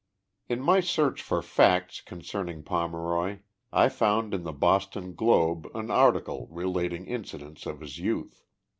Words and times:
In 0.49 0.61
my 0.61 0.79
search 0.79 1.21
for 1.21 1.43
facts 1.43 2.01
concerning 2.01 2.63
Pomeroy 2.63 3.41
I 3.71 3.87
found 3.87 4.33
in 4.33 4.41
the 4.41 4.51
Boston 4.51 5.13
Globe 5.13 5.67
an 5.75 5.91
article 5.91 6.47
relating 6.49 7.05
incidents 7.05 7.67
of 7.67 7.81
his 7.81 7.99
youth. 7.99 8.43